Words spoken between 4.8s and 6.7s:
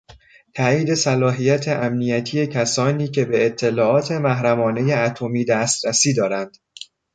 اتمی دسترسی دارند